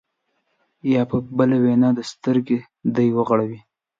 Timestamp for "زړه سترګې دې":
1.99-3.07